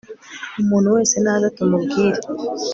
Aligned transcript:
umuntu 0.61 0.87
wese 0.95 1.15
naze 1.23 1.47
tumubwire 1.55 2.19